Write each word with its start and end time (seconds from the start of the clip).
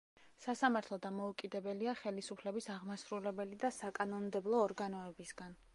სასამართლო 0.43 0.97
დამოუკიდებელია 1.03 1.93
ხელისუფლების 1.99 2.69
აღმასრულებელი 2.77 3.61
და 3.67 3.73
საკანონმდებლო 3.79 4.65
ორგანოებისაგან. 4.69 5.59